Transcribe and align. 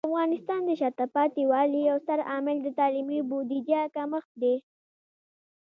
د 0.01 0.05
افغانستان 0.09 0.61
د 0.65 0.71
شاته 0.81 1.05
پاتې 1.15 1.41
والي 1.51 1.79
یو 1.89 1.97
ستر 2.05 2.19
عامل 2.31 2.57
د 2.61 2.67
تعلیمي 2.79 3.19
بودیجه 3.29 3.81
کمښت 3.95 4.31
دی. 4.41 4.55